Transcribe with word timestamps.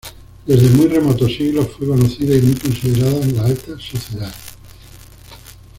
Desde 0.47 0.67
muy 0.71 0.87
remotos 0.87 1.31
siglos 1.31 1.67
fue 1.77 1.87
conocida 1.87 2.35
y 2.35 2.41
muy 2.41 2.55
considerada 2.55 3.17
en 3.21 3.35
la 3.35 3.43
alta 3.45 3.77
sociedad. 3.79 4.33